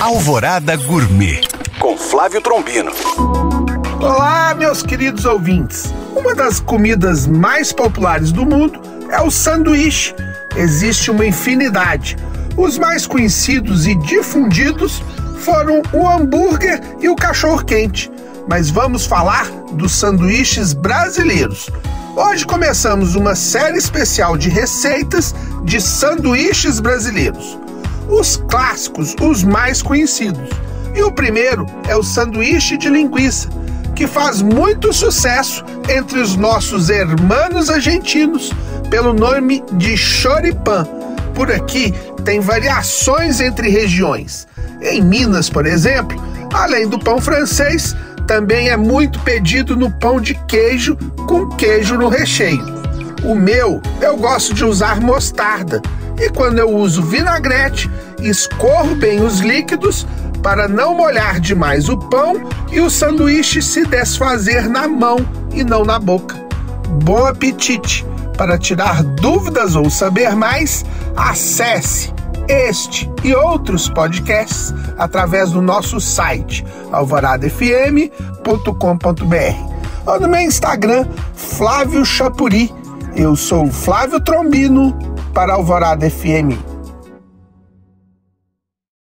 [0.00, 1.40] Alvorada Gourmet
[1.80, 2.92] com Flávio Trombino.
[4.00, 5.92] Olá, meus queridos ouvintes.
[6.14, 8.80] Uma das comidas mais populares do mundo
[9.10, 10.14] é o sanduíche.
[10.56, 12.16] Existe uma infinidade.
[12.56, 15.02] Os mais conhecidos e difundidos
[15.40, 18.08] foram o hambúrguer e o cachorro-quente.
[18.48, 21.68] Mas vamos falar dos sanduíches brasileiros.
[22.14, 25.34] Hoje começamos uma série especial de receitas
[25.64, 27.58] de sanduíches brasileiros.
[28.08, 30.48] Os clássicos, os mais conhecidos.
[30.94, 33.48] E o primeiro é o sanduíche de linguiça,
[33.94, 38.52] que faz muito sucesso entre os nossos hermanos argentinos
[38.90, 40.86] pelo nome de choripan.
[41.34, 41.94] Por aqui
[42.24, 44.46] tem variações entre regiões.
[44.80, 46.20] Em Minas, por exemplo,
[46.52, 47.94] além do pão francês,
[48.26, 50.96] também é muito pedido no pão de queijo
[51.26, 52.64] com queijo no recheio.
[53.24, 55.82] O meu, eu gosto de usar mostarda
[56.18, 57.90] e quando eu uso vinagrete,
[58.20, 60.06] escorro bem os líquidos
[60.42, 65.18] para não molhar demais o pão e o sanduíche se desfazer na mão
[65.52, 66.36] e não na boca.
[67.02, 68.06] Bom apetite!
[68.36, 70.84] Para tirar dúvidas ou saber mais,
[71.16, 72.14] acesse
[72.48, 78.12] este e outros podcasts através do nosso site alvoradafm.com.br
[80.06, 82.72] ou no meu Instagram Flávio Chapuri.
[83.16, 84.96] Eu sou Flávio Trombino
[85.38, 86.67] para Alvorada FM